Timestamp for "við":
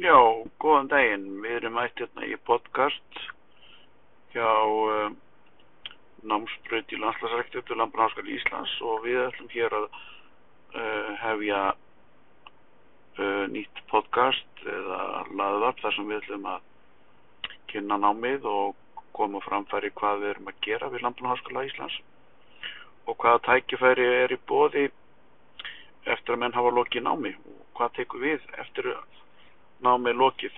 1.44-1.56, 9.04-9.18, 16.08-16.22, 20.22-20.32, 20.94-21.04, 28.22-28.42